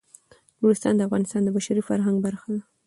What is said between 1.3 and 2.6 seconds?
د بشري فرهنګ برخه